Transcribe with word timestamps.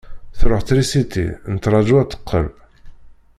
Truḥ 0.39 0.61
trisiti, 0.67 1.25
nettraju 1.53 1.95
ad 2.01 2.07
d-teqqel. 2.09 2.47